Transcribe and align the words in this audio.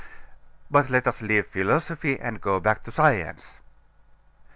But 0.71 0.89
let 0.89 1.05
us 1.05 1.21
leave 1.21 1.45
philosophy 1.45 2.19
and 2.19 2.41
go 2.41 2.59
back 2.59 2.83
to 2.85 2.91
science. 2.91 3.59